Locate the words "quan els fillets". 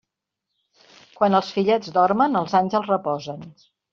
1.19-1.93